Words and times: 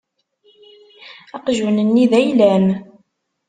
Aqjun-nni 1.35 2.05
d 2.11 2.13
ayla-m. 2.19 2.67